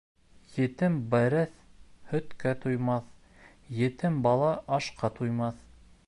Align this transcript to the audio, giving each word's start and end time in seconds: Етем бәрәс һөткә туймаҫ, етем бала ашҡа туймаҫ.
Етем 0.59 0.95
бәрәс 1.09 1.51
һөткә 2.13 2.53
туймаҫ, 2.63 3.11
етем 3.81 4.17
бала 4.29 4.51
ашҡа 4.79 5.13
туймаҫ. 5.21 5.61